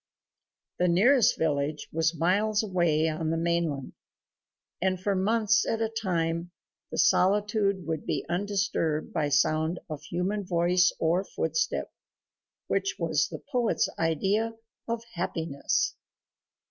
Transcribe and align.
The 0.79 0.87
nearest 0.87 1.37
village 1.37 1.87
was 1.93 2.17
miles 2.17 2.63
away 2.63 3.07
on 3.07 3.29
the 3.29 3.37
mainland, 3.37 3.93
and 4.81 4.99
for 4.99 5.13
months 5.13 5.63
at 5.63 5.79
a 5.79 5.89
time 6.01 6.49
the 6.89 6.97
solitude 6.97 7.85
would 7.85 8.07
be 8.07 8.25
undisturbed 8.27 9.13
by 9.13 9.29
sound 9.29 9.79
of 9.91 10.01
human 10.01 10.43
voice 10.43 10.91
or 10.97 11.23
footstep 11.23 11.93
which 12.65 12.95
was 12.97 13.27
the 13.27 13.43
poet's 13.51 13.87
idea 13.99 14.55
of 14.87 15.03
happiness. 15.13 15.93